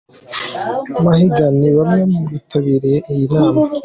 [1.03, 3.59] Mahiga ni bamwe mu bitabiriye iyi nama.